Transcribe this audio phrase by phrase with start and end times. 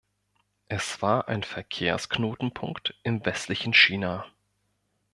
[0.67, 4.25] Es war ein Verkehrsknotenpunkt im westlichen China.